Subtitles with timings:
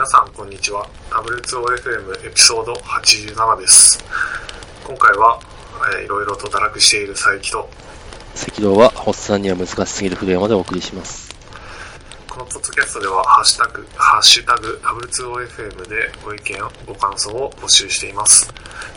[0.00, 0.88] 皆さんこんにちは。
[1.10, 4.02] W2OFM エピソード87です。
[4.82, 5.38] 今回は、
[5.94, 7.68] えー、いろいろと堕落している佐伯と
[8.48, 11.28] 赤道はおっさんには難しすぎる古山でお送りします。
[12.26, 18.50] このポッドキャストではハッシュタグハッシュタグ W2OFM でご意見ご感想を募集しています。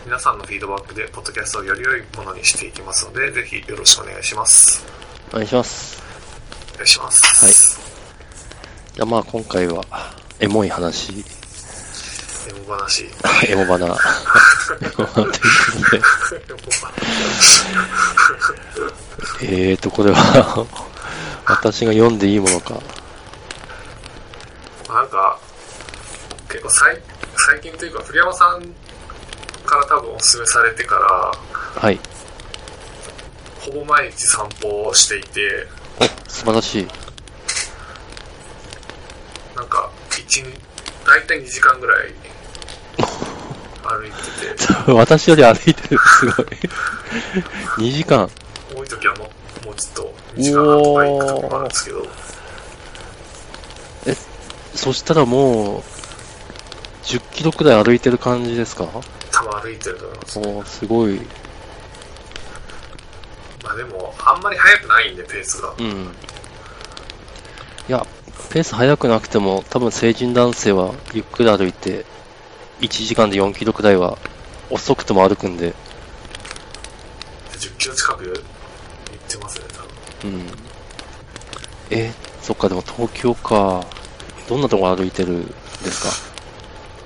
[0.06, 4.86] 皆さんのフィードバックでポッドキャストをより良いものにしていきますのでぜひよろしくお願いします。
[5.32, 6.02] お願いします。
[6.76, 7.82] お願いします。
[8.94, 9.84] じゃあまあ今回は
[10.44, 11.14] エモい話。
[11.14, 11.24] エ
[12.68, 13.06] モ話。
[13.48, 13.86] エモバナ。
[13.88, 15.40] エモということで
[19.42, 20.68] えーとこれは
[21.48, 22.74] 私が読んでいいものか。
[24.90, 25.40] なんか
[26.50, 27.02] 結構最
[27.38, 28.62] 最近というか栗山さん
[29.66, 31.98] から多分お勧めされてからはい。
[33.62, 35.70] ほぼ毎日散歩をしていて。
[36.02, 36.88] お素晴らしい。
[39.56, 39.90] なんか
[40.28, 40.60] 1
[41.06, 42.14] 大体2時間ぐらい
[43.84, 44.16] 歩いて
[44.86, 44.92] て。
[44.94, 46.00] 私より歩いてる。
[46.00, 46.46] すごい。
[47.78, 48.30] 2時間。
[48.76, 49.30] 多い時はも
[49.64, 52.08] うもうちょっと2時間半とか行くとこもあるんですけど。
[54.76, 55.84] そしたらもう
[57.06, 58.86] 10キロくらい歩いてる感じですか？
[59.32, 60.40] 多分歩いてると思います。
[60.40, 61.22] おーすごい。
[63.64, 65.74] まあでもあんまり速くないんでペースが。
[65.78, 66.16] うん。
[67.88, 68.06] いや
[68.54, 72.06] ペース速くなくても多分成人男性はゆっくり歩いて
[72.82, 74.18] 1時間で4キロくらいは
[74.70, 75.74] 遅くても歩くんで。
[77.54, 78.36] 10キロ近く行っ
[79.28, 79.66] てますね
[80.22, 80.34] 多分。
[80.34, 80.48] うん。
[81.90, 83.86] えそっかでも東京か。
[84.48, 85.54] どんなとこ歩いてるんで
[85.90, 86.04] す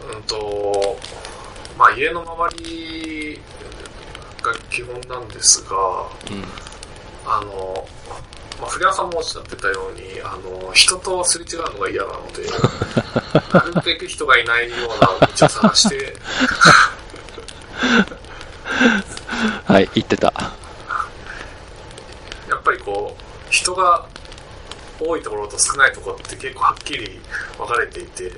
[0.01, 0.11] か？
[0.15, 0.97] うんと
[1.77, 3.39] まあ家の周り
[4.41, 5.77] が基本なんですが
[6.31, 6.43] うん。
[7.25, 7.87] あの、
[8.59, 12.43] まあ、古谷さんもおっしゃってたように、あの、人とすれ違うのが嫌なので、
[13.53, 14.89] なるべく人がいないよう
[15.21, 16.15] な道を探して、
[19.65, 20.33] はい言ってた。
[22.49, 24.07] やっぱりこう、人が
[24.99, 27.19] 多いところと少ないところって結構はっきり
[27.57, 28.31] 分かれていて、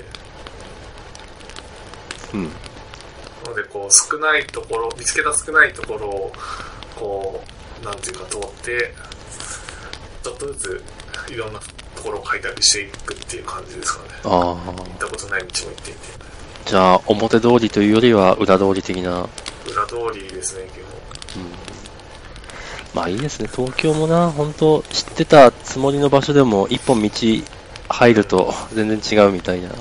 [2.33, 2.43] うん。
[2.43, 2.49] な
[3.49, 6.33] のでこう、少ないところ、見つけた少ないところを、
[6.95, 7.43] こ
[7.81, 10.83] う、なんていうか通って、ちょっとずつ
[11.31, 11.59] いろんな
[11.95, 14.09] ところを開拓していくっていう感じですかね。
[14.23, 15.99] ああ行ったことない道も行っていて。
[16.65, 19.27] じゃあ表通りというよりは裏通り的な
[19.65, 20.75] 裏通りですね、基
[21.35, 21.43] 本。
[21.43, 21.79] うん
[22.93, 27.09] まあいいですね、東京もな、本当知ってたつもりの場所でも一本道
[27.89, 29.75] 入ると全然違うみたいな、いうん。
[29.75, 29.79] い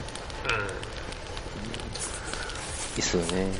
[3.00, 3.50] っすよね。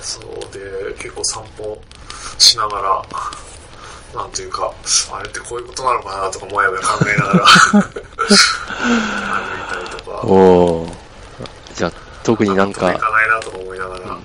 [0.00, 1.82] そうで、結構散歩
[2.38, 3.02] しながら、
[4.14, 4.72] なんていうか、
[5.12, 7.44] あれってこういうことなのかなとかもやもや考えながら。
[7.78, 7.90] 歩い
[9.68, 10.92] たりとか、おー。
[11.74, 11.92] じゃあ
[12.22, 12.86] 特になんか。
[12.86, 14.18] 納得い、かないなとか思いながら、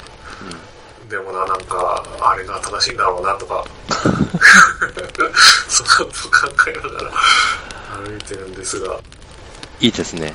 [1.10, 3.64] でもな、なんか、あれが正しいんだろうなとか、
[5.70, 6.12] そんなことを考
[6.68, 7.12] えながら
[8.04, 8.98] 歩いてるんですが、
[9.80, 10.34] いいですね。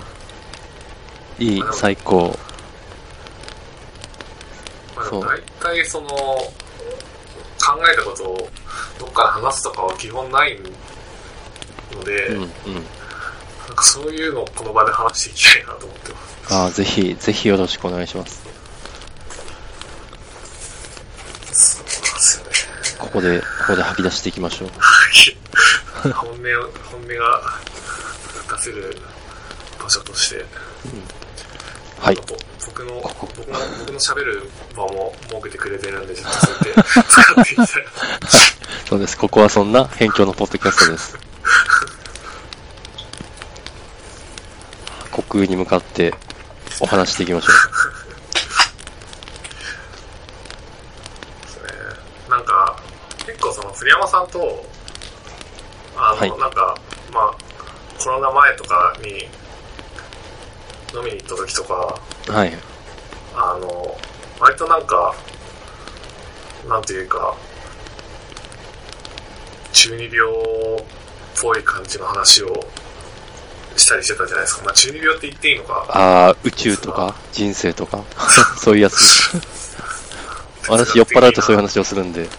[1.38, 2.38] いい、最高。
[4.94, 6.08] まあ、大体その、
[7.68, 8.50] 考えたことを
[8.98, 10.58] どっかで話すとかは基本ない
[11.92, 12.44] ので、うん、うん。
[12.44, 12.50] な
[13.74, 16.18] んかそういうのをこの場で話していきたいなと思ってま
[16.48, 16.54] す。
[16.54, 18.42] ああ、ぜひ、ぜひよろしくお願いします。
[21.52, 22.50] そうですよね。
[22.98, 24.68] ここで、ここで吐き出していきましょう。
[26.12, 26.40] 本音を、
[26.90, 27.42] 本音が
[28.56, 28.96] 出せる
[29.78, 30.44] 場所として、
[32.00, 32.24] はいなん。
[32.24, 32.34] か
[32.66, 37.66] 僕の、僕の、僕の喋る場も設けてくれてるんで、ちょっとそうやって使っていきたい。
[38.88, 39.16] そうです。
[39.16, 41.18] ここはそんな辺境のポッドキャストです。
[45.10, 46.14] 虚空に向かって
[46.80, 47.52] お話していきましょ
[51.42, 51.62] ですね。
[52.28, 52.80] なんか、
[53.26, 54.64] 結構その、栗山さんと、
[55.96, 56.76] あの、はいなんか、
[57.12, 57.34] まあ、
[58.02, 59.28] コロナ前とかに、
[60.94, 62.17] 飲みに行った時とか、う。
[62.32, 62.52] はい。
[63.34, 63.96] あの、
[64.40, 65.14] 割となんか、
[66.68, 67.34] なんていうか、
[69.72, 70.84] 中二病っ
[71.40, 72.66] ぽい感じの話を
[73.76, 74.64] したりしてたじゃないですか。
[74.64, 75.86] まあ中二病って言っていいのか。
[75.90, 78.02] ああ、宇宙とか人生とか、
[78.58, 78.96] そういうやつ。
[80.68, 82.28] 私酔っ払うとそういう話をするんで。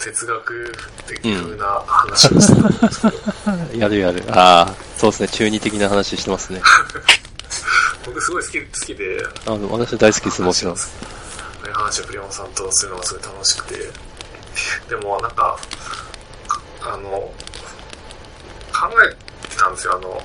[0.00, 0.72] 哲学
[1.06, 3.08] 的風な話をしてたんですけ
[3.76, 4.24] ど、 やるやる。
[4.30, 5.28] ああ、そうですね。
[5.28, 6.62] 中二的な話してますね。
[8.28, 10.76] 僕すごい好き好きで、あの、私大好きです、もちろん。
[11.72, 13.74] 話を栗山さんとするのがすごい楽しくて、
[14.88, 15.58] でもなんか、
[16.46, 17.32] かあの、考
[19.02, 19.94] えてたんですですよ。
[19.94, 20.22] あの、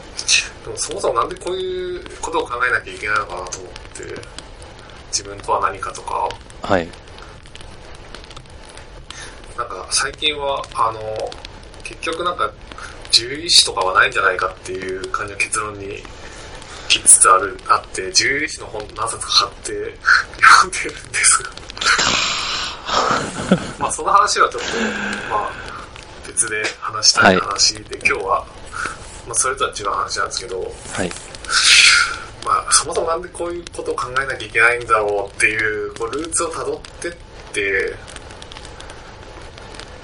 [0.65, 4.21] でもそもそもなんでこういうことを考えなきゃいけないのかなと思って、
[5.11, 6.29] 自分とは何かとか、
[6.61, 6.87] はい。
[9.57, 10.99] なんか最近は、あの、
[11.83, 12.51] 結局なんか、
[13.11, 16.01] 獣医師とかはないんじゃないかっていう感じの結論に
[16.93, 19.97] 来つつある、あって、獣医師の本何冊か買って
[20.61, 21.49] 読んでるんですが。
[23.79, 24.67] まあその話はちょっと、
[25.27, 25.51] まあ
[26.27, 28.45] 別で話したい話で、今日は、
[29.25, 30.59] まあそれとは違う話なんですけど、
[30.91, 31.11] はい。
[32.45, 37.11] まあそもそもなんでこういうことを考えなきゃいけないんだろうっていう、こうルーツを辿ってっ
[37.53, 37.95] て、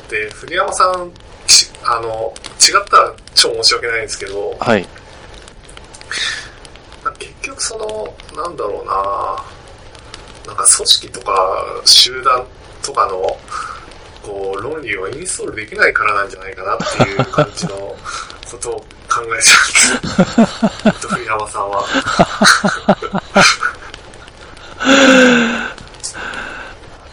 [0.10, 1.12] で、古山さん、
[1.46, 4.88] ちあの、違ったら超申し訳ないんですけど、はい。
[7.60, 8.94] その、なんだろうな
[10.48, 12.44] なんか組織とか集団
[12.82, 13.38] とかの、
[14.24, 17.76] こう、論理をインストールできないからなんじゃないかなっていう感じの
[18.50, 18.86] ことを考
[19.18, 21.10] えちゃうんですよ。
[21.10, 21.86] 古山さんは。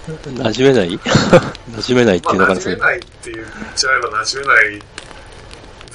[0.06, 0.90] 馴染めない？
[1.76, 2.87] 馴染めないっていうのまあ、がですね馴染め。
[2.87, 4.82] ないって言っちゃえば馴染めない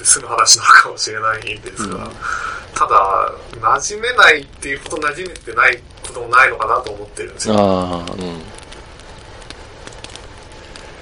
[0.02, 2.10] で済む話なのかもしれないんですが、うん
[2.74, 7.54] ただ、馴染めないっていうこと馴染めてないこともないのかなと思ってるんですよ。
[7.56, 8.42] ああ、うん。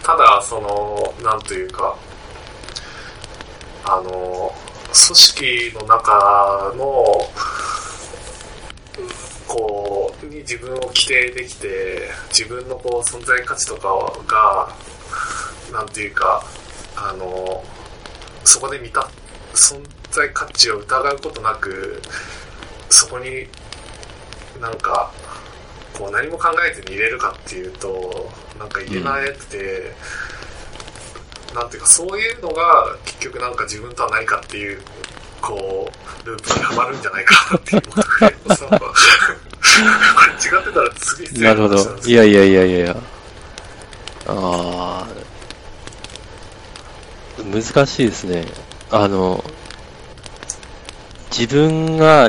[0.03, 1.97] ただ、その、なんというか、
[3.85, 4.53] あの、
[4.93, 6.85] 組織の中の、
[9.47, 13.89] こう、に自分を規定できて、自分のこう存在価値とか
[14.27, 14.69] が、
[15.73, 16.45] なんていうか、
[16.97, 17.65] あの、
[18.45, 19.09] そこで見た、
[19.55, 22.01] 存在価値を疑うことなく、
[22.89, 23.47] そこに
[24.61, 25.13] なんか、
[25.95, 29.93] こう何も考えずに入れるかっていうと、なんか入れなくて、
[31.55, 34.81] なんていうかそういうのが結局なんか自分とは何かっていう、
[35.41, 35.91] こ
[36.25, 38.93] う、ループにはまるんじゃないかなっていうことで、さ こ
[40.27, 41.99] れ違ってたら次失礼なるほど。
[42.05, 42.97] いやいやいやいやいや。
[44.27, 45.07] ああ、
[47.45, 48.45] 難しいですね。
[48.91, 49.45] あの、
[51.31, 52.29] 自分が、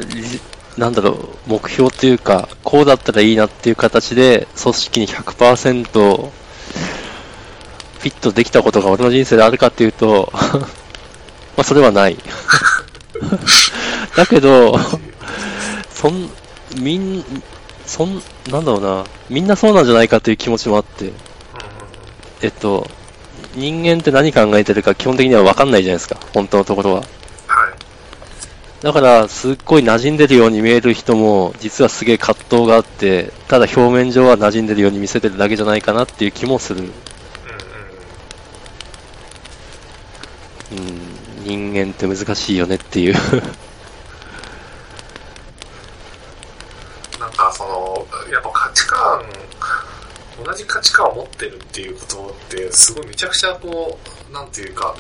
[0.78, 6.31] なんだろう、目標というか、こうだったらいいなっていう形で、組織に100%
[8.02, 12.18] フィットできたことが俺の人生であるかっていうと、 まあそれはない。
[14.18, 14.80] だけど、
[15.94, 16.30] そん、
[16.78, 17.24] みん、
[17.86, 21.12] そん、なんだろうな、みんなそうなんじゃないかという気持ちもあって、
[22.42, 22.90] えっと、
[23.56, 27.01] 人間って何考えてるか基本的には分かんないじゃないですか、本当のところは。
[27.01, 27.07] はい。
[28.81, 36.80] だから、すっごい馴染んでるように見える人も、実はすげえ葛藤があって、ただ表面上は馴染んでるように見せてるだけじゃないかなっていう気もする。
[36.80, 36.86] うん
[40.77, 41.01] うんうん、
[41.44, 43.15] 人間って難しいよねっていう。
[47.19, 49.21] なんかその、やっぱ価値観、
[50.44, 54.00] 同じ価値観を持ってるっていうことって、すごいめちゃくちゃこ
[54.30, 54.96] う、なんていうか、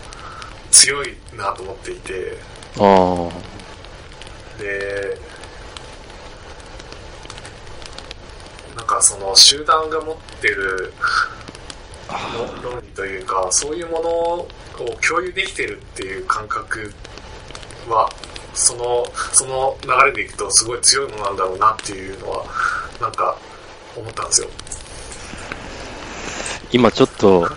[0.71, 2.37] 強いなと思っていて、
[2.77, 5.17] ああ、で、
[8.75, 10.93] なんかその集団が持ってる
[12.63, 14.47] 論理というか、そういうものを
[15.07, 16.93] 共有できてるっていう感覚
[17.89, 18.09] は、
[18.53, 22.45] その、その流れでいくとすごい強いものなんだろうなっていうのは、
[22.99, 23.37] なんか
[23.95, 24.47] 思ったんですよ。
[26.71, 27.49] 今ちょっと、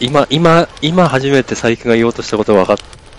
[0.00, 2.76] 今、今、今初めて佐伯が言おうとしたことが分かっ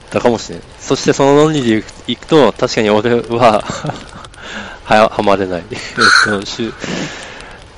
[0.10, 0.66] たかもしれない。
[0.80, 3.64] そしてその論理でいくと、確かに俺は、
[4.86, 5.64] は、はまれない。
[5.72, 5.78] えっ
[6.26, 6.74] と、しゅ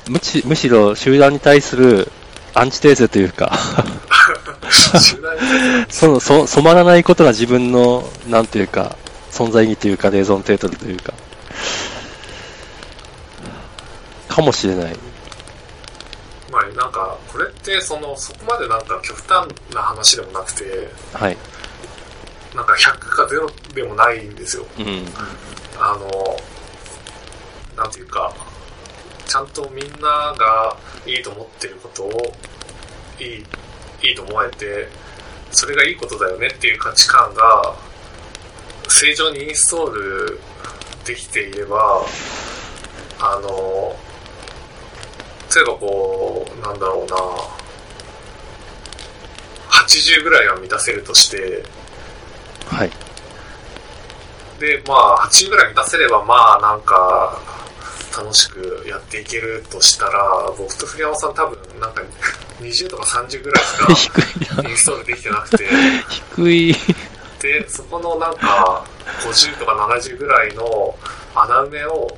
[0.07, 2.11] むしむしろ集団に対する
[2.53, 3.57] アンチテーゼというか、
[5.89, 8.97] その、そ、染まらないことが自分の、なんていうか、
[9.31, 11.13] 存在意義というか、レーゾンテートルというか、
[14.27, 14.95] かもしれない。
[16.81, 21.37] まあなんか、これってその、そこまでなんか極端な話でもなくて、はい。
[22.55, 24.65] なんか100か0でもないんですよ。
[24.79, 25.05] うん。
[25.79, 26.37] あの、
[27.77, 28.33] なんていうか、
[29.27, 32.33] ちゃんとみんながいいと思ってることを、
[33.19, 33.45] いい、
[34.09, 34.89] いいと思えて、
[35.51, 37.75] それがいいことだよねっていう価値観が、
[38.89, 40.39] 正常にインストール
[41.05, 42.05] できていれば、
[43.19, 43.95] あの、
[45.53, 47.15] 例えばこう、なんだろうな、
[49.69, 51.63] 80ぐらいは満たせるとして、
[52.67, 52.91] はい。
[54.59, 57.37] で、まあ、8ぐらい満たせれば、まあ、なんか、
[58.15, 62.01] 楽しくやっていけるとしたら、僕と栗山さん多分、なんか、
[62.59, 64.63] 20とか30ぐらいし 低いな。
[64.63, 65.67] かインストールできてなくて、
[66.09, 66.75] 低い。
[67.41, 68.85] で、そこのなんか、
[69.23, 70.95] 50とか70ぐらいの
[71.33, 72.17] 穴埋めを、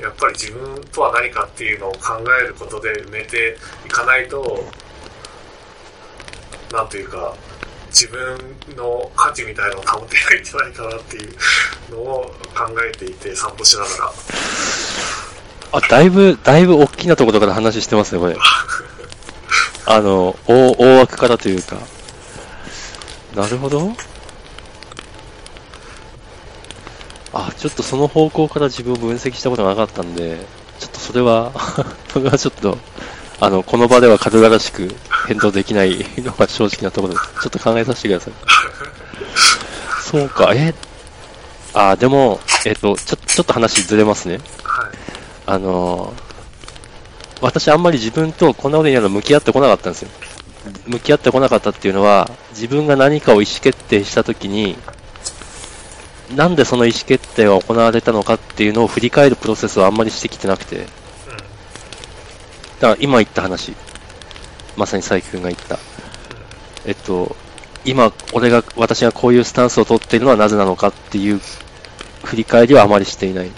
[0.00, 4.64] やっぱり自分とは何かっていうのを考えることで埋めていかないと、
[6.72, 7.34] なんていうか、
[7.88, 8.38] 自分
[8.76, 11.36] の価値みたいなのを保てないんじゃないかなっていう
[11.90, 14.12] のを考えていて、散歩しながら。
[15.72, 18.36] あ、だいぶ、だいぶ大きなところから話してますね、これ。
[19.86, 21.76] あの、大、大枠からというか。
[23.34, 23.92] なるほど。
[27.46, 30.38] あ、ちょっとその方向から自分を分析したことがなかったんで、
[30.78, 31.52] ちょっとそれは、
[32.12, 32.78] それはちょっと、
[33.40, 34.94] あの、この場では軽々しく
[35.26, 37.26] 返答できない のが正直なところです。
[37.42, 38.32] ちょっと考えさせてください。
[40.02, 40.74] そうか、え、
[41.74, 44.40] あ、でも、えっと、ちょ、ちょっと話ずれますね。
[44.64, 44.90] はい。
[45.46, 46.28] あのー
[47.40, 50.08] 私あんまり自分とこんなことになるの向き合ってこなかったんですよ。
[50.86, 54.76] 向き合ってこなかったっていうのは、自分が何かを意思決定したときに、
[56.34, 60.84] なんでその意思決定が行われたのかっていうのを振り返るプロセスをあんまりしてきてなくて、うん。
[60.84, 60.92] だか
[62.88, 63.74] ら今言った話、
[64.76, 65.78] まさに佐伯くんが言った。
[66.84, 67.34] えっと、
[67.84, 71.40] 今、俺が、私がこういうスタンスを取っているのはなぜなのかっていう
[72.24, 73.46] 振り返りはあまりしていない。
[73.46, 73.52] うん。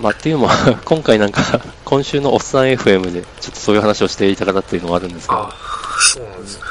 [0.00, 0.50] まあ、っていうのも、
[0.84, 1.42] 今回なんか、
[1.84, 5.54] 今週のおっさん FM で、ちょっとそういう話をしていた方っていうのがあるんですが、あ、
[5.98, 6.62] そうなんですね。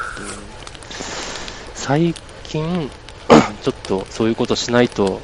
[1.74, 2.14] 最
[2.44, 2.90] 近、
[3.62, 5.20] ちょっとそういうことしないと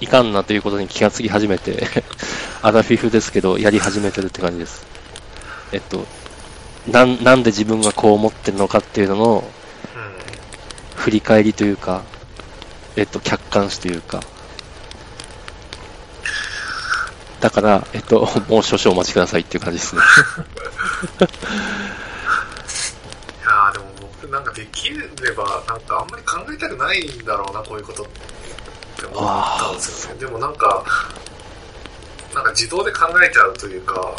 [0.00, 1.86] いかんなということに気がつき始めて、
[2.62, 4.84] アラフィフですけど、やり始めてるって感じです。
[5.72, 6.06] えっと、
[6.88, 9.44] なん、なんで自分がこう思ってるのかっていうのの。
[11.04, 12.02] 振り返りというか、
[12.96, 14.22] えっと、客観視というか、
[17.40, 20.00] だから、えっと、もう少々お待ちくださいっていう感じですね。
[24.34, 24.96] なんかできれ
[25.36, 28.06] ばなんかあんまり考えたくないんだろうなこういうことっ
[28.98, 30.20] て思ったんですよね。
[30.20, 30.84] でもなんか
[32.34, 34.16] なんか自動で考えちゃうというか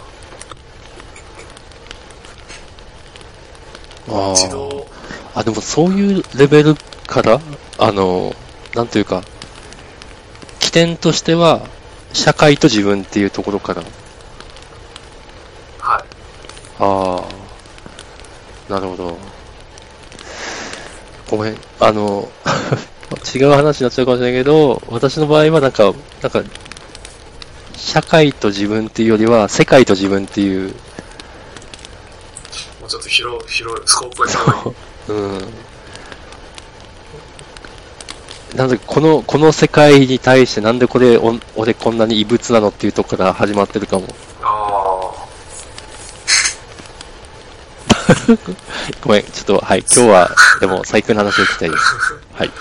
[4.07, 4.11] あ。
[4.11, 4.87] ー自動。
[5.33, 6.75] あ、でもそういうレベル
[7.07, 7.41] から、
[7.77, 8.33] あの、
[8.73, 9.21] なんというか、
[10.59, 11.67] 起点としては、
[12.13, 13.81] 社会と自分っていうところから、
[15.79, 16.03] はい。
[16.79, 17.21] あ
[18.69, 19.04] あ、なるほど。
[21.87, 22.27] あの、
[23.35, 26.41] 違う話になっちゃうかもしれないけど、私の場合はなんか、なんか、
[27.77, 30.69] 社会と自分っていうよりは、世界と自分っていう、
[32.81, 34.73] もうちょっと広い広いスコープが広い
[35.09, 35.53] うん。
[38.55, 44.07] なんで、この、この世界に対してなんでこれ、お俺こんなに異物なのっていうとこから始まってるかも。
[44.41, 45.11] あ
[49.01, 51.83] ごめん、ちょっと、はい、今日は、でも、最強の話を聞きたいです。
[52.33, 52.51] はい。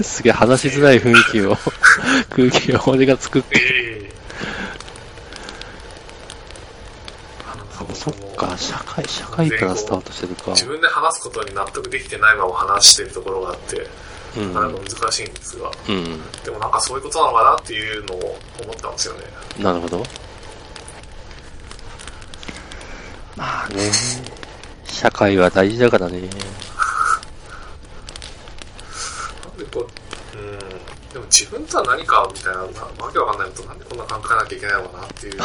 [0.02, 1.56] すげえ話しづらい雰囲気を、
[2.30, 4.04] 空気を俺が作って。
[7.94, 10.50] そっか、社会、社会からスタートしてるか。
[10.50, 13.88] 自分で話すことに納得できてないまま話してるところがあって。
[14.36, 16.22] なかなか難しいんですがうん。
[16.42, 19.24] でもなんかそういうことなのかなっていうのを思ったんですよね
[19.58, 20.02] なるほど。
[23.36, 23.90] まあね、
[24.86, 26.20] 社会は大事だからね。
[26.20, 26.36] なんで
[29.72, 29.86] こ
[30.34, 30.58] う、うん、
[31.12, 32.66] でも自分とは何かみたいな、な
[33.04, 35.40] わけわかんないのと、なんでこんな考えなきゃいけないのかなっていう。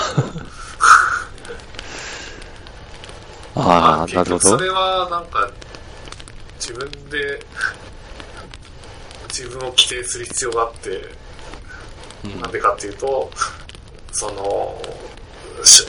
[3.55, 4.39] ああ、なるほど。
[4.39, 5.49] それはなんか、
[6.59, 7.43] 自分で、
[9.39, 10.89] 自分を規定する必要があって、
[12.25, 13.31] うんなんでかっていうと、
[14.11, 14.81] その、
[15.63, 15.87] し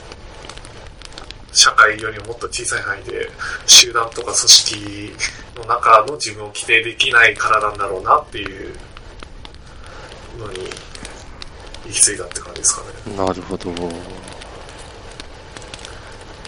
[1.51, 3.29] 社会よりももっと小さい範囲で、
[3.65, 5.11] 集団とか組織
[5.57, 8.73] の中の自分を規定できないからなんだろうなっていう
[10.39, 10.59] のに
[11.85, 13.17] 行き着いたって感じですかね。
[13.17, 13.71] なるほど。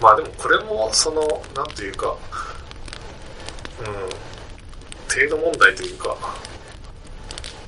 [0.00, 1.20] まあでもこれも、その、
[1.54, 2.16] なんていうか、
[3.80, 3.84] うん、
[5.12, 6.16] 程度問題というか、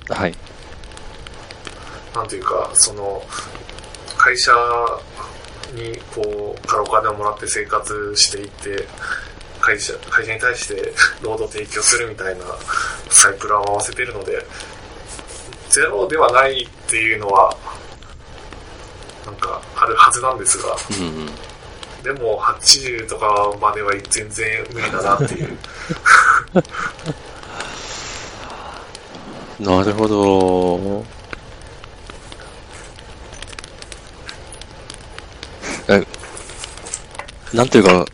[0.08, 0.34] はい。
[2.14, 3.22] なんていうか、その、
[4.16, 4.52] 会社
[5.74, 8.86] に、こう、からお金をもらって生活していって、
[9.60, 12.44] 会社、会社に対して労働提供するみたいな
[13.10, 14.44] サイクルを合わせてるので、
[15.70, 17.56] ゼロではないっていうのは、
[19.26, 21.26] なんか、あるはずなんですが、うん。
[22.02, 25.58] でも、80とかまでは全然無理だなっていう。
[29.60, 31.04] なるほど。
[35.88, 36.04] え
[37.54, 38.04] なんていうか、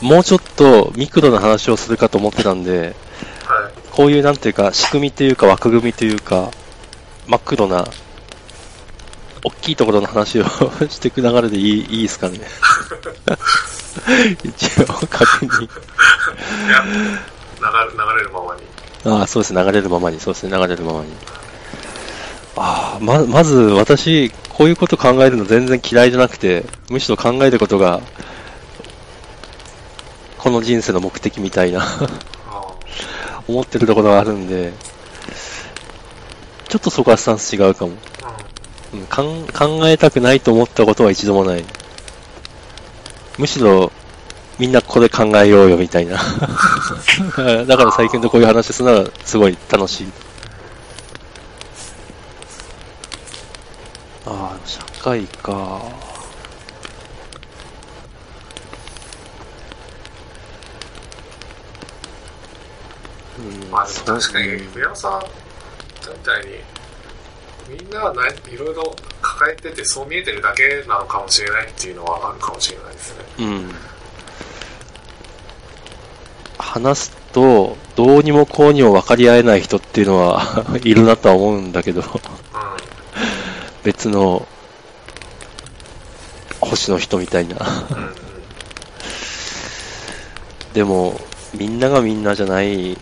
[0.00, 2.94] もうちょっとミクロな話をするかと思ってたんで、はい。
[3.90, 6.50] こういうなんていうか、仕組みというか枠組みというか、
[7.26, 7.86] マクロな、
[9.42, 10.44] 大きいところの話を
[10.88, 12.40] していく流れでいいいいですかね。
[14.44, 15.64] 一応、確認。
[15.64, 15.68] い
[16.70, 17.10] や、流れ、
[17.58, 18.69] 流れるままに。
[19.04, 21.06] ああ、そうですね、流れるままに、そうですね、流れるままに。
[22.56, 28.00] ああ、ま、まず私、こういうこと考えるの全然嫌いじゃなくて、むしろ考えることが、
[30.36, 32.72] この人生の目的みたいなあ
[33.46, 34.72] 思ってるところがあるんで、
[36.68, 37.92] ちょっとそこはスタンス違うかも。
[38.92, 41.64] うんかん考えたくないと思ったことは一度もない。
[43.38, 43.92] むしろ、
[44.60, 46.18] みんなこれ考えようよみたいな。
[47.64, 50.12] だから最近とこういう話するのはすごい楽しい。
[54.26, 55.80] ああ、社会か。
[63.38, 64.42] うんまあ確かにそう、
[64.76, 73.24] 宮尾さんみたいに、みんなはないいろいろ抱えてて、そう見えてるだけなのかもしれないっていうのはあるかもしれないですね。
[73.38, 73.74] うん。
[76.70, 82.06] 話すと、どうにもこうにも分かり合えない人っていうのは いるなとは思うんだけど、うん。
[83.82, 84.46] 別の
[86.60, 87.56] 星の人みたいな。
[90.72, 91.20] でも、
[91.54, 92.96] みんながみんなじゃない。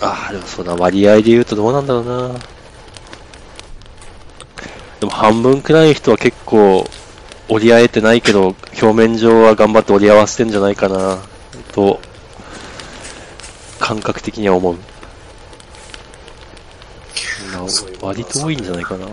[0.00, 2.38] ああ、でもそうだ、割合で言うとどうなんだろうな。
[5.00, 6.88] でも半分くらいの人は結構
[7.48, 11.18] 折り合えてないけど、表面上は頑張って折り合わせてんじゃないかな、
[11.76, 12.00] と、
[13.78, 14.76] 感覚的には思う。
[17.52, 19.06] なそういうこと割と多いんじゃないかな。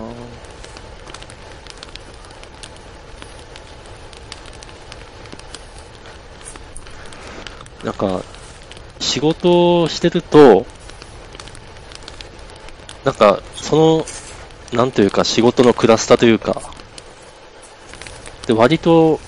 [7.84, 8.24] なんか、
[9.02, 10.66] 仕事をしてると、
[13.04, 14.06] なんか、その、
[14.72, 16.62] なんというか、仕事のクラスタというか、
[18.48, 19.20] で、割と、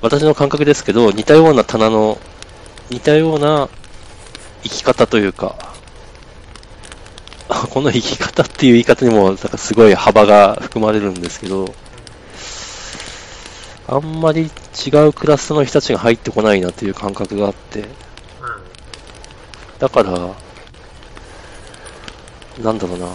[0.00, 2.18] 私の感覚ですけど、似たような棚の、
[2.88, 3.68] 似たような
[4.62, 5.56] 生き方というか、
[7.70, 11.74] この生き方っていう言い方にも、なんかすごい幅が含まれるんですけど、
[13.88, 14.50] あんまり
[14.86, 17.88] 違うクラスの人たちが入ってこないなっていう感覚があって、
[19.78, 20.12] だから、
[22.62, 23.08] なんだろうな。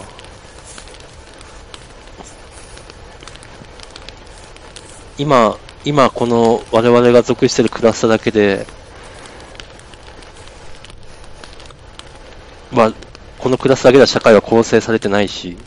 [5.16, 8.66] 今、今この我々が属してるクラスターだけで、
[12.72, 12.92] まあ、
[13.38, 15.58] このクラスだけでは社会は構成されてないし、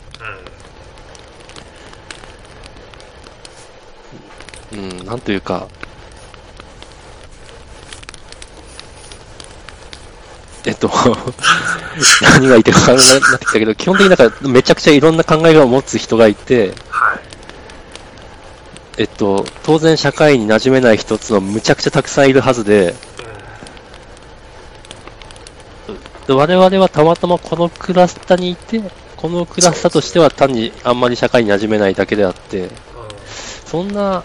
[4.72, 5.68] うん、なんというか、
[10.66, 10.90] えっと、
[12.22, 17.27] 何が言いたいか分からなくなってきたけど、基本的になんかめちゃくちゃいろんな考えを持つ人がいて、はい。
[18.98, 22.94] えっと、当然社会に馴染めない一つのむちゃくちゃたくさんいるはずで、
[26.26, 28.82] で我々はたまたまこのクラスターにいて、
[29.16, 32.70] このクラスターとしては単にあんまり社会に馴染めないだけであって、
[33.66, 34.24] そんな、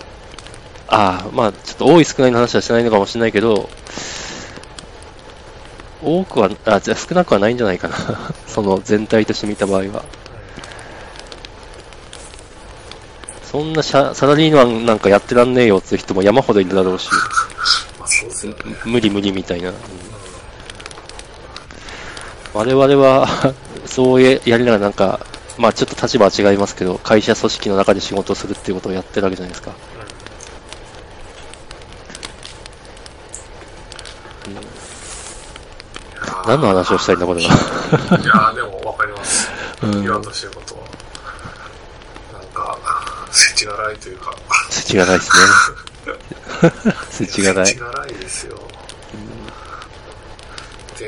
[0.88, 3.69] ああ、まあ、ちょっと多い少ないの話はしないのかもしれないけど、
[6.01, 7.95] 多くは、あ、じゃ少なくはないんじゃないかな。
[8.47, 10.03] その全体として見た場合は。
[13.54, 17.08] そんなサラリーマンなんかやってらんねえよって人も山ほどいるだろうし、
[18.00, 18.58] まあそうですよね。
[18.84, 19.70] 無理無理みたいな。
[19.70, 19.76] うん
[22.56, 23.28] 我々は、
[23.86, 25.20] そうややりながらなんか、
[25.58, 29.72] まあちょっと立場は違いますけど、会社組織の中で仕事をするっていうことをやってるわけじゃないですか。
[36.46, 37.48] 何の話をしたいんだ、これは。
[37.48, 39.50] いやーでも分かります。
[39.82, 40.83] うん言わんとしてることは。
[43.34, 44.36] なんか、世知辛いというか。
[44.69, 45.32] 世知辛いです
[46.06, 46.15] ね。
[47.10, 47.80] 世知辛い世知。
[47.80, 48.60] 辛いですよ。
[51.00, 51.08] で、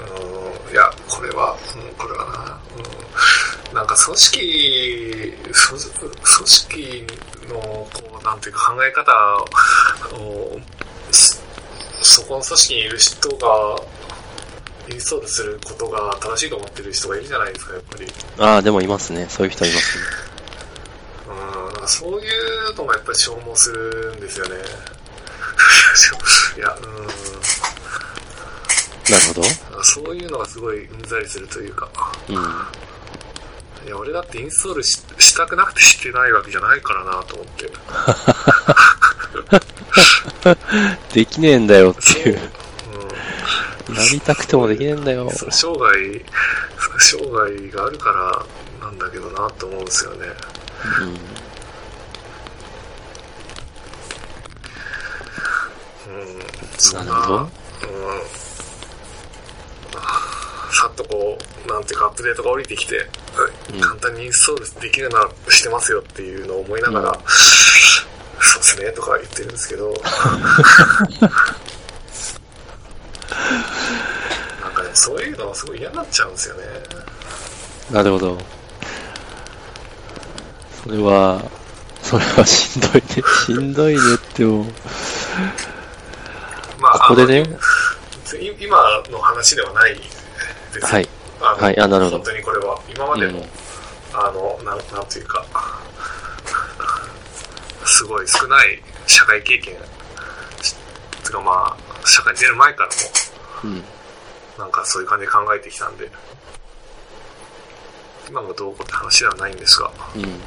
[0.00, 2.60] うん、いや、これは、うん、これはな、
[3.70, 7.06] うん、なんか組織、そ組織
[7.48, 9.12] の、こう、なんていうか考え方
[10.16, 10.60] を、
[11.10, 11.40] そ
[12.02, 13.80] そこの組織にいる人が、
[14.90, 18.06] インストールすることが正しいと思ってる人がいるじゃないですか、やっぱり。
[18.38, 19.26] ああ、でもいますね。
[19.28, 20.04] そういう人いますね。
[21.28, 22.24] うん、なんかそうい
[22.70, 24.56] うのがやっぱり消耗するんですよね。
[26.56, 26.92] いや、うん、
[29.10, 29.42] なるほど。
[29.84, 31.90] そういうのがすごいうんざりするというか、
[32.28, 32.36] うん。
[33.86, 37.70] いや、俺だってインストールししたくなくてしてないわけじゃないからなと思って。
[41.14, 42.38] できねえんだよっていう。
[43.92, 43.96] うん。
[43.96, 45.30] やりたくてもできねえんだよ。
[45.30, 46.24] そう生涯、
[46.98, 48.46] 生涯があるから
[48.86, 50.26] なんだけどなと思うんですよね。
[51.00, 51.08] うん。
[51.08, 51.16] うん。
[56.78, 57.48] そんなるほどうん。
[60.72, 67.16] さっとこう、なんていうかアップデートが降りてきて、うん簡単にインストールできるならしてますよっていうのを思いながら、うん
[68.42, 69.94] そうですねとか言ってるんですけど、
[74.60, 76.62] なんかね、そういうのがすごい嫌になっちゃうんですよね。
[77.90, 78.38] なるほど。
[80.82, 81.42] それは、
[82.02, 83.02] それはしんどいね。
[83.46, 84.64] しんどいねってもう、
[86.78, 87.58] まあ、ここでね、
[88.58, 90.02] 今の話ではないで
[90.74, 91.08] すよはい。
[91.40, 93.48] あのはいあなるほど本当にこれは、今までも、うん
[94.14, 95.44] あの、なん、なんていうか、
[97.84, 99.74] すごい少ない社会経験、
[100.60, 100.74] し
[101.22, 102.94] つうかまあ、社会に出る前からも、
[103.64, 103.82] うん。
[104.58, 106.10] なんかそういう感じで考えてきたんで、
[108.28, 110.40] 今がどうこうって話ではないんですが、うん。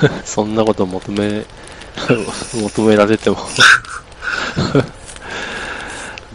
[0.24, 1.44] そんなこと求め、
[2.54, 3.36] 求められても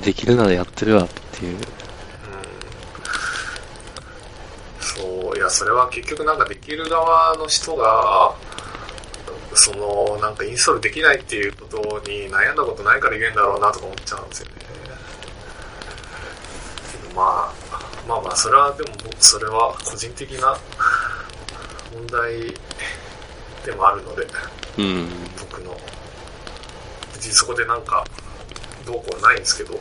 [0.03, 1.57] できるならやってるわっていう。
[4.79, 8.33] そう、いや、それは結局なんかできる側の人が、
[9.59, 11.77] その、なんかインストールできないっていうこと
[12.09, 14.53] に悩んだことないから言えんだろうなとか思っちゃうんですよね。
[16.91, 17.53] けどまあ、
[18.07, 20.57] まあまあ、それはでも、それは個人的な
[21.93, 22.53] 問題
[23.65, 24.25] でもあるので、
[24.77, 25.09] うん。
[25.39, 25.77] 僕の。
[27.13, 28.05] 別にそこでなんか、
[28.85, 29.77] どうこうはないんですけど、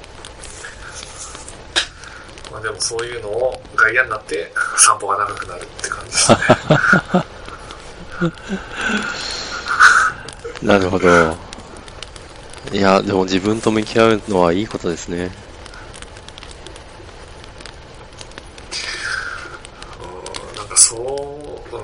[2.51, 6.38] まあでもそういうのをが嫌になって散歩が長くなるって感じですね。
[10.62, 11.37] なるほど。
[12.73, 15.31] いや、でも自分と向き合うのはいいことですね。
[20.03, 20.97] うんなんかそ
[21.73, 21.83] う、うん。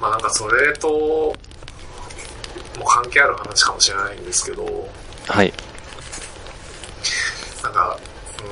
[0.00, 1.34] まあなんかそれと、も
[2.80, 4.88] う関係ある話かもしれないんですけど、
[5.28, 5.52] はい。
[7.62, 7.98] なんか、
[8.40, 8.48] うん。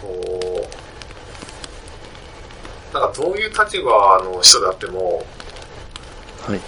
[0.00, 0.68] こ
[2.92, 5.24] う、なんかどういう立場の人であっても、
[6.46, 6.60] はい。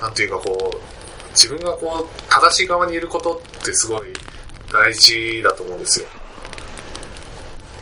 [0.00, 4.12] なんていうかこう、自分がこう、正しい側にいることってすごい
[4.72, 6.06] 大事だと思うんですよ。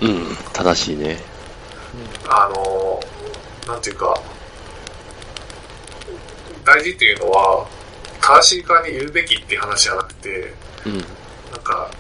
[0.01, 0.37] うん。
[0.53, 1.19] 正しいね。
[2.29, 3.01] あの、
[3.67, 4.21] なんていうか、
[6.65, 7.67] 大事っていうのは、
[8.21, 10.55] 正しい側にいるべきっていう話じゃなくて、
[10.87, 10.99] うん。
[10.99, 11.05] なん
[11.63, 11.91] か、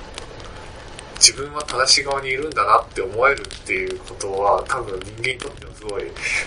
[1.20, 6.04] 自分は正しい側にいるんだなって思えるっていうことは、多分人間にとってはすごい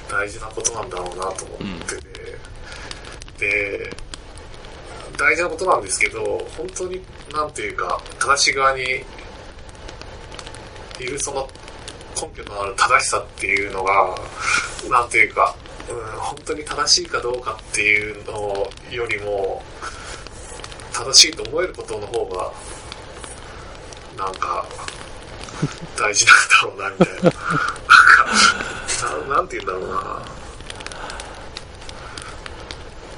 [0.10, 1.96] 大事なことなんだろうなと思って
[3.38, 3.90] て、で、
[5.16, 6.20] 大事なことなんですけど、
[6.58, 8.84] 本当に、なんていうか、正しい側に
[11.00, 11.48] いるその
[12.20, 14.16] 根拠のある正しさっていうのが、
[14.90, 15.56] なんていうか、
[15.88, 19.62] うん、本当に正しいかどうかっていうのよりも、
[20.92, 22.52] 正しいと思えることの方が、
[24.18, 24.66] なんか、
[25.98, 27.22] 大事なんだろうな、みたいな。
[27.24, 27.40] なんか、
[29.30, 30.22] ななんて言うんだろうな。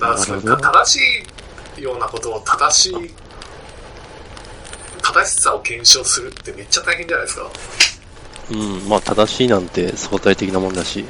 [0.09, 0.99] なるほど正し
[1.77, 3.13] いようなことを正しい、
[5.01, 7.49] 正しさを検証するってめっちゃ大変じゃないですか。
[8.51, 8.89] うん。
[8.89, 10.99] まあ、正しいなんて相対的なもんだし。
[10.99, 11.05] うん。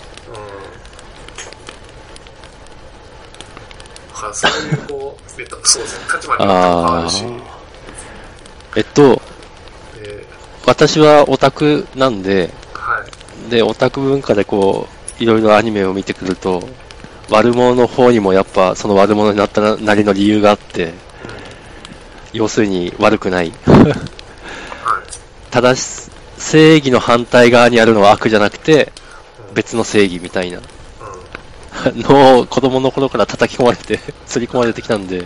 [4.13, 7.23] だからそういう、こう、えっとそうですね、立場によっても変わるし、
[8.77, 9.21] えっと、で
[10.65, 13.05] 私はオタクなんで、は
[13.47, 13.49] い。
[13.51, 14.87] で、オタク文化でこ
[15.19, 16.67] う、いろいろアニメを見てくると、
[17.29, 20.93] 悪者の方にもやっぱその悪者になったなりの理由があって、
[22.33, 23.51] 要するに悪くない。
[23.65, 23.93] はい。
[25.51, 28.91] 正し、正義の反対側にあるのは悪じゃなくて、
[29.53, 30.59] 別の正義みたいな
[31.85, 32.01] うん。
[32.01, 35.25] のを子供の頃から叩き込まれて、刷り込まれてきたんで、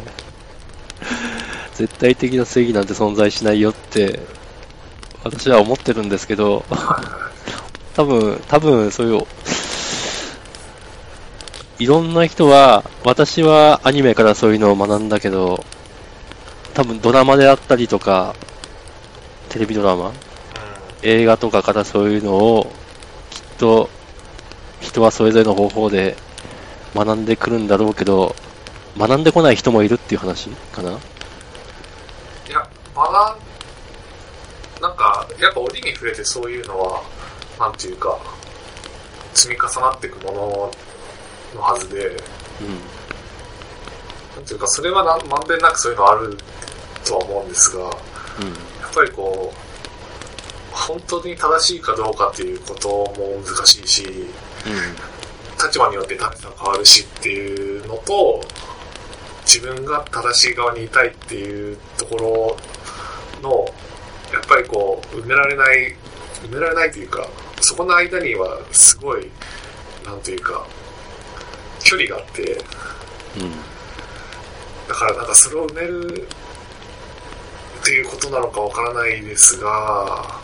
[1.75, 4.19] 絶対的な正義なんて存在しないよって、
[5.23, 6.63] 私は思ってるんですけど、
[7.95, 9.25] 多分、多分そういう、
[11.79, 15.63] いろんな人は、私はアニメからそういうのを学んだけど、
[16.73, 18.36] 多分ドラマであったりとか、
[19.49, 20.12] テレビドラマ
[21.01, 22.71] 映画とかからそういうのを、
[23.32, 23.89] きっと、
[24.82, 26.15] 人はそれぞれの方法で
[26.95, 28.36] 学んでくるんだろうけど、
[28.97, 30.99] 学んでこない人もいるっていう話かな学
[34.79, 37.04] ん、なんか、やっぱ折に触れてそういうのは、
[37.60, 38.19] なんていうか、
[39.34, 40.71] 積み重なっていくもの
[41.56, 42.15] のはずで、うん。
[44.36, 46.38] なんていうか、それはなんまんべんなくそういうのある
[47.06, 47.93] とは思うんですが、やっ
[48.93, 55.10] ぱりこう、本当に正しいかどうかっていうことも難しいし、うん。
[55.62, 58.41] 立場によって立場変わるしっていうのと、
[59.45, 62.17] 自分が正しい側にいたいっていうとこ
[63.41, 63.73] ろの、
[64.34, 65.96] やっぱりこう、埋められない、
[66.44, 67.28] 埋められないというか、
[67.62, 69.30] そこの間にはすごい、
[70.06, 70.65] なんていうか、
[71.84, 72.63] 距離があって、
[73.38, 73.52] うん。
[74.88, 76.28] だからなんかそれを埋める
[77.82, 80.39] っていうことなのかわからないですが、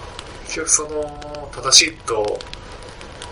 [0.45, 2.39] 結局その正しいと、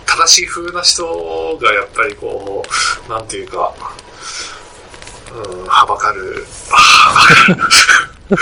[0.06, 2.64] 正しい風な人がやっぱりこ
[3.08, 3.74] う、なんていうか、
[5.34, 6.46] うん、はばかる。
[6.70, 8.38] はばかる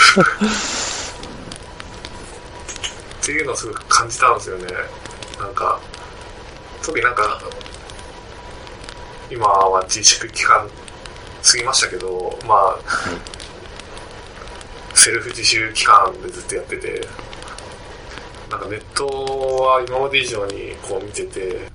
[3.22, 4.66] っていうのをすごく感じたんですよね。
[5.40, 5.80] なんか、
[6.82, 7.40] 特になんか、
[9.30, 10.68] 今は自粛期間
[11.44, 12.80] 過ぎましたけど、まあ、
[14.96, 17.08] セルフ自習期間でずっとやってて、
[18.50, 21.70] なんかネットは今まで以上にこう見てて、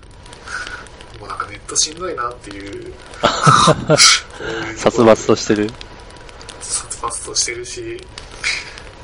[1.18, 2.92] もうなんかネットしんどいなっていう、
[4.76, 5.70] 殺伐としてる。
[6.60, 8.04] 殺伐としてるし、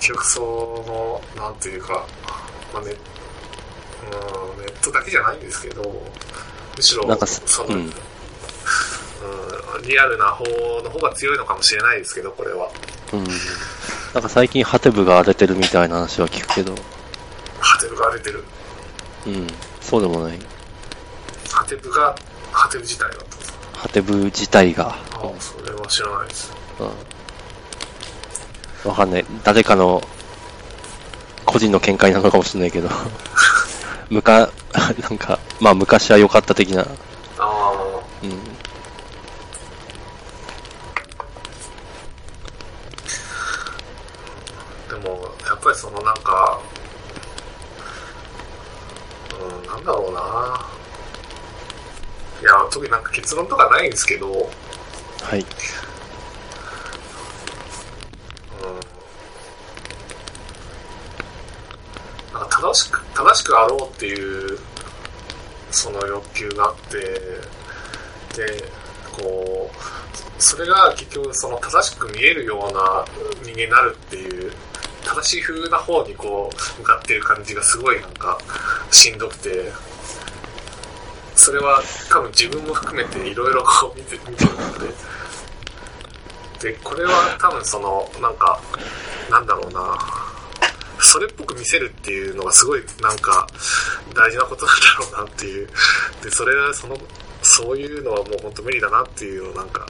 [0.01, 2.05] 結局その、なんていうか、
[2.73, 5.83] まあネ,、うん、ネットだけじゃないんですけど、
[6.77, 7.93] むしろなんかその、うんうん
[9.87, 10.45] リアルな方
[10.83, 12.71] の方が強いのかもしれないですけど、これは。
[13.13, 13.25] うん。
[14.15, 16.75] なんか最近ハテブが荒れてるみたいな話は聞くけど。
[17.61, 18.45] ハテブが荒れてる。
[19.27, 19.47] うん。
[19.81, 20.39] そうでもない。
[21.51, 22.15] ハテブが、
[22.53, 23.27] ハテブ自体だと。
[23.73, 24.89] ハテブ自体が。
[24.89, 26.53] ああ、それは知らないです。
[28.85, 28.91] うん。
[28.91, 29.25] わかんない。
[29.45, 30.03] 誰かの
[31.45, 32.89] 個人の見解なのかもしれないけど。
[34.11, 34.51] むか、
[35.01, 36.83] なんか、まあ昔は良かった的な。
[36.83, 36.87] あ
[37.39, 37.73] あ、
[38.23, 38.45] うん。
[44.89, 46.61] でも、やっぱりそのなんか、
[49.41, 50.67] うん、なんだろうな。
[52.41, 54.35] いや、特になんか結論とかないんですけど、うん、
[55.27, 55.47] はい。
[62.33, 64.59] なんか正しく、正しくあろうっていう、
[65.71, 66.99] その欲求があって、
[68.35, 68.65] で、
[69.13, 73.05] こう、それが結局その正しく見えるような
[73.43, 74.53] 人間になるっていう、
[75.05, 78.39] 正しい風な方にこう、向かってる感じがすごいなんか、
[78.91, 79.71] しんどくて、
[81.35, 84.89] それは多分自分も含めていろいろこう見て、見てるので、
[86.73, 88.59] で、これは多分その、なんか、
[89.31, 90.22] なんだろうな、
[91.13, 93.47] それっぽく見せるっていうのがすごいなんか
[94.15, 95.69] 大事なことなんだろうなっていう。
[96.23, 96.97] で、それはその、
[97.43, 99.87] そういうのはもう本当無理だなっていうのをなんか、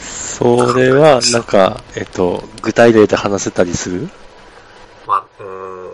[0.00, 4.10] それは、なんか、えっと、具体例で話せたりする？
[5.06, 5.90] まあ、うーん、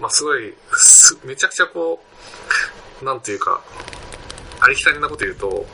[0.00, 2.00] まあすごい、すめちゃくちゃこ
[3.02, 3.60] う、なんていうか、
[4.60, 5.66] ありきたりなこと言うと、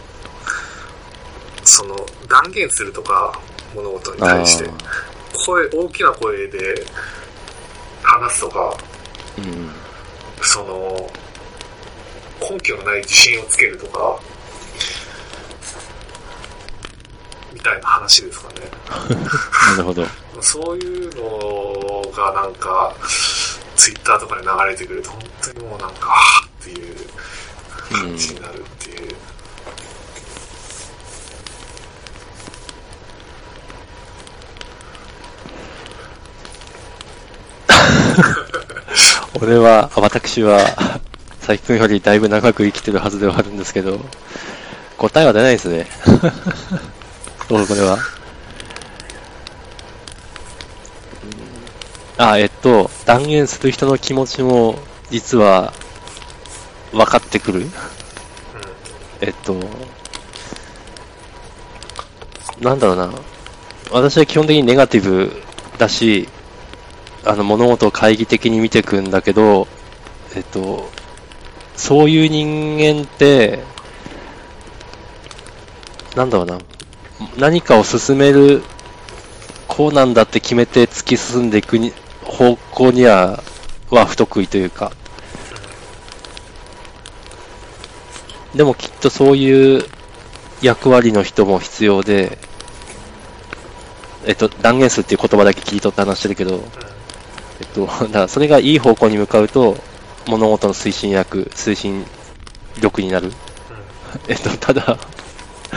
[1.64, 1.94] その、
[2.29, 3.38] 断言するとか、
[3.74, 4.70] 物事に対して、
[5.44, 6.87] 声、大きな声で
[8.02, 8.76] 話すとか、
[9.38, 9.70] うん。
[10.42, 11.11] その、
[12.40, 14.18] 根拠のない自信をつけるとか、
[17.52, 18.54] みたいな話ですかね。
[19.72, 20.06] なるほど。
[20.40, 22.94] そういうのがなんか、
[23.76, 26.14] ツイッターとかで流れてくると、本当にもうなんか、
[26.61, 26.96] っていう
[27.90, 29.16] 感じになるっていう。
[39.40, 40.59] 俺は、あ私は、
[41.40, 44.01] 佐伯くんよりだいぶ長く生きてるはずではあるんですけど、
[44.98, 45.87] 答えは出ないですね。
[47.48, 47.94] そう、これは。
[47.94, 48.01] うん
[52.18, 54.79] あ、えっと、断言する人の気持ちも、
[55.11, 55.72] 実は、
[56.92, 57.70] 分かってくる。
[59.20, 59.57] えっと、
[62.61, 63.11] なんだろうな。
[63.90, 65.33] 私は基本的にネガティブ
[65.79, 66.29] だし、
[67.24, 69.68] あの、物事を懐疑的に見ていくんだけど、
[70.35, 70.90] えっと、
[71.76, 73.61] そういう人間って、
[76.16, 76.58] なんだろうな。
[77.38, 78.62] 何かを進める、
[79.68, 81.92] こうなんだって決めて突き進んでいくに
[82.24, 83.42] 方向には、
[83.90, 84.92] は不得意というか。
[88.54, 89.85] でもきっとそういう
[90.61, 92.38] 役割の人も必要で、
[94.26, 96.62] えっと、断言数っていう言葉だけ切り取って話してるけど、
[97.62, 99.77] えっと、 だからそれがいい方向に向かうと、
[100.27, 102.05] 物事の推進役、推進
[102.81, 103.29] 力になる。
[103.29, 103.33] うん。
[104.29, 104.98] えっと、ただ、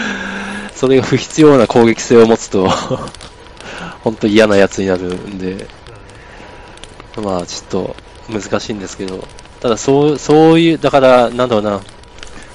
[0.74, 2.68] それが不必要な攻撃性を持つと、
[4.04, 5.68] 本当嫌なやつになるんで、
[7.18, 7.96] まあ、ちょっと
[8.30, 9.26] 難しいんですけど、
[9.62, 11.82] ただそう、そういう、だから、なんだろうな、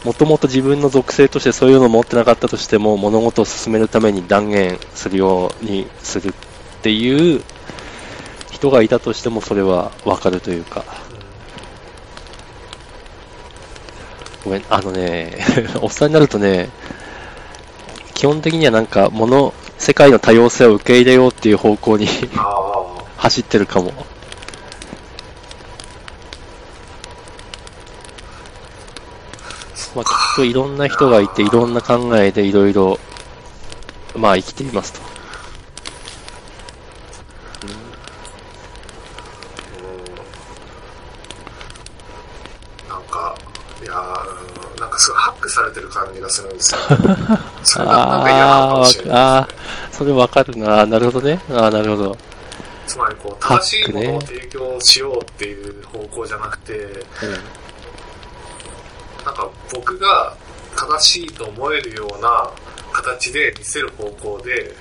[0.05, 6.33] もともと自分の属性としてそういうのを持ってなかったとしても、物事を進めるために断言するようにするっ
[6.83, 7.43] ていう
[8.61, 10.85] 人がいたとしても、それはわかるというか、
[14.45, 15.39] ごめん、あのね、
[15.81, 16.69] おっさんになるとね、
[18.13, 22.07] 基本的にはなんか、物、世界の多様性を受け入れようっていう方向に。
[23.17, 23.93] 走ってるかも。
[29.95, 32.99] まあ、きっといろんな人がいて、いろんな考えでいろいろ、
[34.15, 35.10] まあ生きていますと。
[47.63, 49.67] それがなんか嫌なのかもしれないあですね。
[49.91, 50.87] ー、それわかるな。
[50.87, 51.41] なるほどね。
[51.51, 52.17] あーなるほど。
[52.87, 56.89] つまりこう、正しいものを提供しようっていう方向じゃなくて、
[59.25, 60.35] なんか僕が
[60.77, 62.51] 正しいと思えるような
[62.93, 64.75] 形で見せる方向で、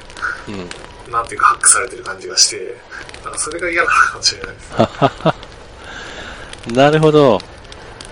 [0.47, 0.53] うん。
[0.55, 0.69] うん。
[1.11, 2.75] なんていうかハックされてる感じがして、
[3.23, 4.73] なんかそれが嫌なのかもしれないです。
[6.73, 7.39] なるほど。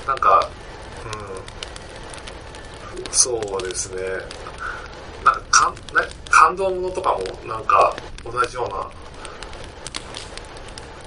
[0.06, 0.37] なんか、うん、
[3.18, 4.02] そうですね。
[5.26, 8.70] なんかかんな感動ものとかもなんか同じよう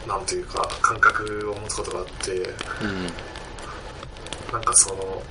[0.08, 3.06] な、なんていうか感覚を持つことがあって、うん。
[4.52, 5.22] なんかその、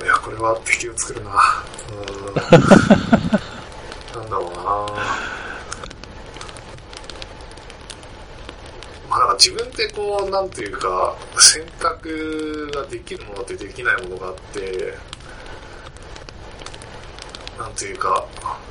[0.00, 1.30] うん、いや、これは敵を作るな。
[1.90, 1.94] う
[2.30, 2.34] ん。
[4.14, 4.56] なんだろうな。
[9.10, 14.94] まあなんか自分でこう、なんていうか、選択ができるものってできないものがあって、
[17.58, 18.26] なんていうか、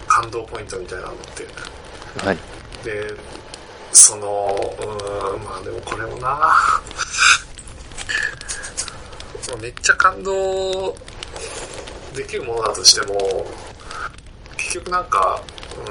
[0.08, 2.26] 感動ポイントみたいなのって。
[2.26, 2.38] はい。
[2.84, 3.14] で、
[3.92, 6.56] その、うーん、まあでもこれもな
[9.62, 10.96] めっちゃ感動
[12.16, 13.46] できるものだとしても、
[14.58, 15.42] 結局なんか、
[15.78, 15.86] うん、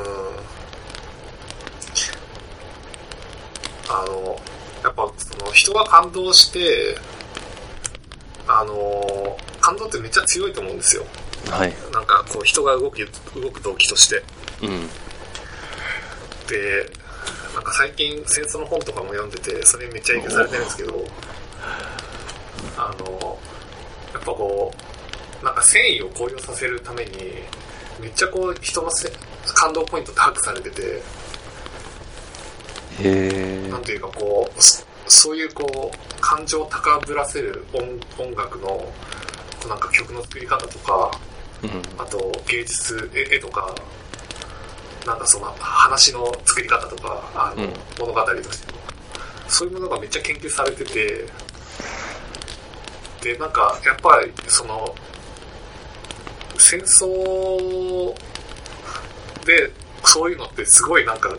[3.92, 4.40] あの、
[5.38, 6.96] その人が感動して、
[8.46, 11.04] あの、感動ってめっちゃ強いと思うんですよ。
[11.50, 11.74] はい。
[11.92, 14.22] なんかこう人が動き、動く動機として。
[14.62, 14.88] うん。
[16.48, 16.90] で、
[17.54, 21.04] なんか最近戦争の本とかも読んでて、それにめっちゃ影響されてるんですけど、
[22.76, 23.38] あの、
[24.12, 24.72] やっぱこ
[25.42, 27.10] う、なんか繊維を高揚させるために、
[28.00, 29.10] めっちゃこう人のせ
[29.54, 31.02] 感動ポイントって把握されてて、
[33.00, 34.60] へなんていうかこう、
[35.06, 37.82] そそういうこう、感情を高ぶらせる音
[38.22, 38.92] 音楽の、こ
[39.66, 41.74] うなんか曲の作り方とか、ー。
[41.74, 42.00] うん。
[42.00, 43.74] あと芸術、絵絵とか、
[45.06, 48.78] なんかその話の作り方とか、あの、うん物語としての、
[49.48, 51.26] そういうものがめっちゃ研究されてて、
[53.22, 54.94] で、なんかやっぱりその、
[56.58, 58.14] 戦争
[59.44, 59.70] で
[60.04, 61.36] そういうのってすごいなんか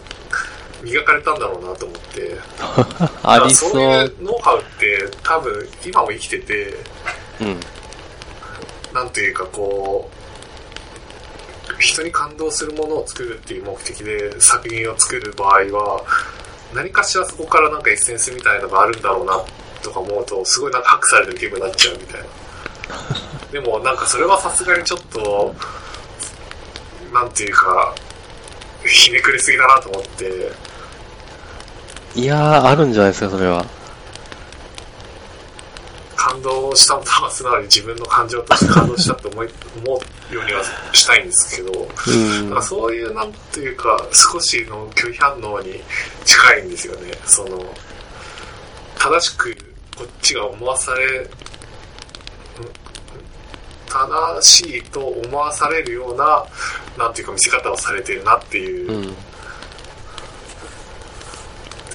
[0.85, 2.37] 磨かれたんだろうなと思って、
[3.23, 4.23] ありそそういうう。
[4.23, 6.75] ノウハウって多分今も生きてて、
[7.41, 7.59] うん。
[8.93, 16.03] なんていうかこう、人に感動するものを作るっていう目的で作品を作る場合は、
[16.73, 19.43] 何かしらそこからなんかエッセンスみたいなのがあるんだろうな
[19.81, 22.27] とか思うと、すごいなんかハックされてる気分になっちゃうみたいな。
[23.51, 25.55] でもなんかそれはさすがにちょっと、
[27.13, 27.95] なんていうか、
[28.85, 30.51] ひねくれすぎだなと思って、
[32.15, 33.65] いやー、あるんじゃないですか、それは。
[36.15, 39.49] 感動したことは素直に自分の感情として感動したって思い
[39.85, 40.01] 思
[40.31, 40.63] うようには
[40.93, 42.63] したいんですけど、うん。
[42.63, 45.83] そういう、なんていうか、少しの拒否反応に
[46.23, 47.11] 近いんですよね。
[47.25, 47.73] その、
[48.97, 49.55] 正しく
[49.97, 51.29] こっちが思わされ、ん
[53.89, 56.45] 正しいと思わされるような、
[56.97, 59.15] なんていうか見せ方をされてるなっていう、うん。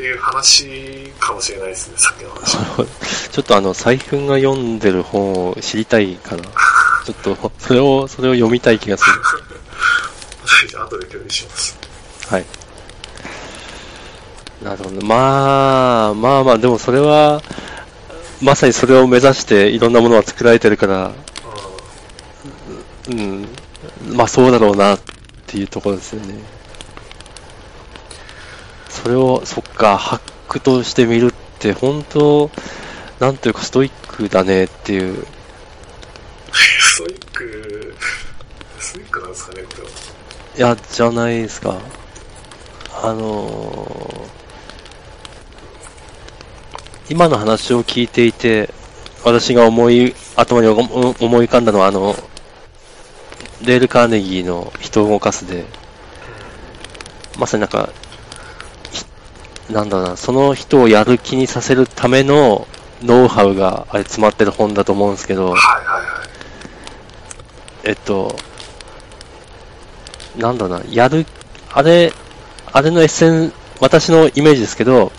[0.00, 2.56] っていう話かもしれないですね、さっきの話。
[3.30, 6.42] ちょっとあの、財布が読んでる本を知りたいかな。
[7.04, 9.20] ちょっと、それを、それを読みたい気がする。
[10.70, 11.76] じゃあ後で共有します。
[12.30, 12.46] はい。
[14.62, 15.04] なるほど。
[15.04, 17.42] まあ、まあまあ、でもそれは、
[18.40, 21.12] まさにそれを目指していろんなものが作られてるから、
[23.08, 23.48] ううん、
[24.08, 25.00] まあそうだろうなっ
[25.50, 26.34] っていうところですよね。
[29.02, 32.50] それを、そっか、ハックとして見るって、本当、
[33.18, 35.26] なんというかストイックだねっていう。
[36.52, 37.94] ストイック、
[38.78, 39.88] ストイックなんですかね、これは。
[40.72, 41.76] いや、じゃないですか。
[43.02, 44.40] あのー
[47.10, 48.72] 今の話を聞いていて、
[49.24, 50.80] 私が思い、頭に思
[51.18, 52.14] 思い浮かんだのは、あの、
[53.64, 55.64] レール・カーネギーの人を動かすで、
[57.36, 57.99] まさになんか、ひ
[59.70, 62.66] なんだろうな、その人をやる気にさせるための
[63.02, 65.54] ノウハウがあれ詰まってる本だと思うんですけど、
[67.84, 68.36] えっと、
[70.36, 71.24] なんだろうな、やる、
[71.72, 72.12] あれ、
[72.72, 75.12] あれのエッセン、私のイメージですけど、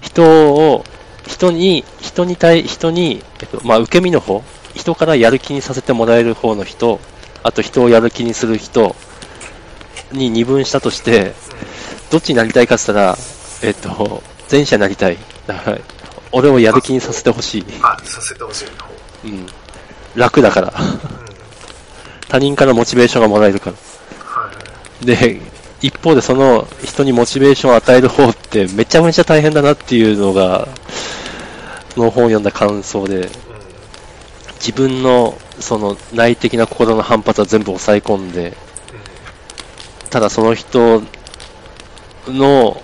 [0.00, 0.84] 人を、
[1.26, 4.42] 人に、人に対、人に、えっと、まあ、受け身の方、
[4.74, 7.00] 人からやる気にさせてもらえる方の人、
[7.42, 8.94] あと人をやる気にする人
[10.12, 11.34] に二分したとして、
[12.10, 13.18] どっちになりたいかって言ったら、
[13.62, 15.18] えっと、前者になりたい。
[15.46, 15.78] だから
[16.32, 17.64] 俺をやる気にさせてほしい。
[17.82, 18.66] あ、させてほしい。
[19.24, 19.46] うん。
[20.14, 20.74] 楽だから。
[20.78, 21.00] うん。
[22.28, 23.76] 他人からモチベーションがもらえるから。
[24.24, 24.62] はいは
[25.02, 25.06] い。
[25.06, 25.40] で、
[25.80, 30.68] 一方でその人にモチベーションを与える方ってめちゃめちゃ大変だなっていうのが、
[31.94, 33.28] その本を読んだ感想で、うん。
[34.56, 38.54] 自分のその内的な心の反発は全部抑え込んで、
[40.10, 41.02] ただその人
[42.26, 42.82] の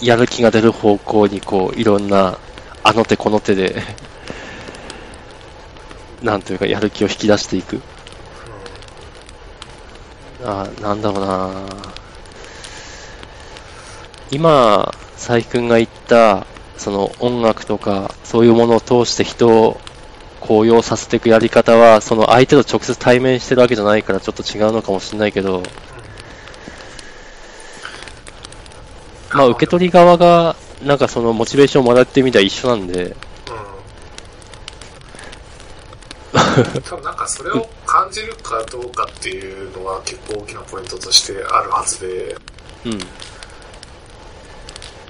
[0.00, 2.38] やる気が出る方向にこういろんな
[2.84, 3.82] あの手この手で、
[6.22, 7.80] なんというかやる気を引き出していく。
[10.44, 11.50] あなんだろうな
[14.30, 16.46] 今、佐伯くんが言った、
[16.76, 19.80] その音楽とか、そういうものを通して人を
[20.40, 25.62] 高揚させていくやり方は、その相手と直接対面してるわけじゃないからちょっと違うのかもしれないけど、
[29.32, 33.14] まあ受け取り側が、なんかそのモチベーションをもらってみたら一緒なんで、うん。
[36.82, 42.36] 多分なんかそれを感じるかどうかっていうのは結構大きなポイントとしてあるはずで、
[42.86, 42.98] うん、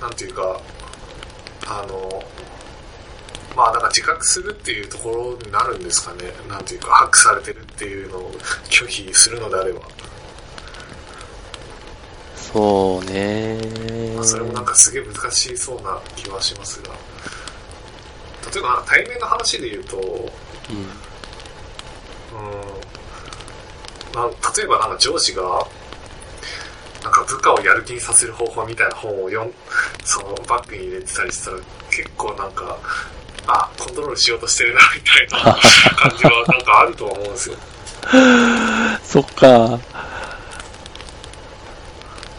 [0.01, 0.61] なんていうか、
[1.67, 2.23] あの、
[3.57, 6.33] まあなんか自覚するっていうところになるんですかね。
[6.49, 8.33] なんていうか、ハックされてるっていうのを
[8.71, 9.81] 拒否するのであれば。
[12.53, 13.59] そうね
[14.15, 16.89] まあ、それもなんかすげえ難しそうな気はしますが。
[18.53, 20.09] 例えば対面の話で言うと、うん、う
[20.81, 20.83] ん
[24.15, 25.43] まあ、例えばなんか上司が、
[27.03, 29.53] なんか部下をやる気にさせる方法みたいな本を読ん、
[30.05, 31.59] そのバッグに入れてたりしたら
[31.91, 32.79] 結構なんか、
[33.47, 35.57] あ、コントロールしようとしてるなみたいな
[35.97, 37.57] 感じはなんかあるとは思うんですよ。
[39.05, 39.79] そっか。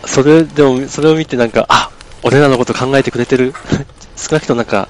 [0.10, 1.91] それ、でも、それを見てなんか、あ、
[2.24, 3.53] 俺らのこと考えてくれてる。
[4.18, 4.88] 少なくともなんか、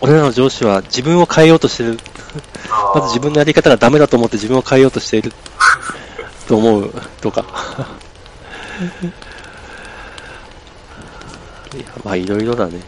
[0.00, 2.00] 俺らの上司は自分を変えようとしてる。
[2.92, 5.32] まず自分のやり方がダメだと思って自分を変えようとしている。
[6.48, 7.44] と思う、とか。
[11.76, 12.80] いや、まあ、いろいろだね。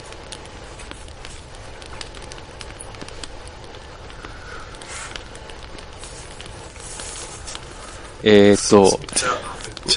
[8.24, 8.98] えーっと、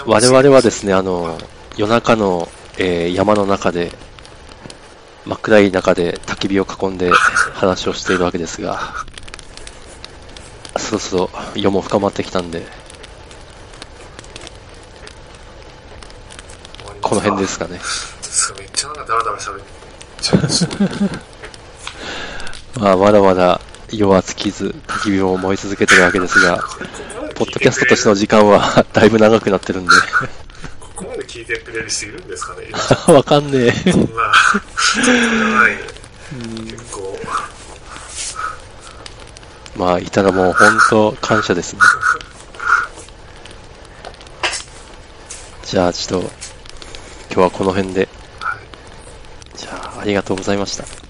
[0.06, 1.38] 我々はですね、あの、
[1.78, 3.92] 夜中の、えー山の中で、
[5.26, 7.12] 真っ暗い中で焚き火を囲んで
[7.54, 8.94] 話をしているわけですが、
[10.78, 12.66] そろそろ夜も深まってきたんで、
[17.02, 17.80] この辺ですかね。
[18.60, 19.64] めっちゃなんかダラダラ喋っ
[20.22, 21.20] ちゃい
[22.80, 26.60] まあ、まだまだ夜は尽きず、焚き火も燃え続けてるわけですが、
[27.36, 29.92] ポッドキャストとしての時間は だいぶ長くなってるんで、
[30.80, 33.92] ここまで聞いてくれる人いるんですかねわかんねえ。
[33.92, 34.08] そんな、
[34.78, 35.78] そんなない。
[36.66, 37.20] 結構、
[39.76, 41.80] まあ、いたらもう本当感謝ですね。
[45.66, 46.32] じゃあ、ちょっと、
[47.32, 48.08] 今日はこの辺で、
[48.40, 49.58] はい。
[49.58, 51.05] じゃあ、ありがとうございました。